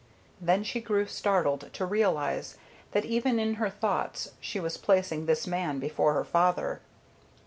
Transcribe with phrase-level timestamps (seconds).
[0.41, 2.57] Then she grew startled to realize
[2.91, 6.81] that even in her thoughts she was placing this man before her father.